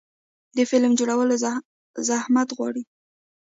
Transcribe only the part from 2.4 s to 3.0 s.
غواړي.